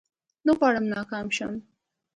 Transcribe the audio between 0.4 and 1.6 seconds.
نه غواړم ناکام شم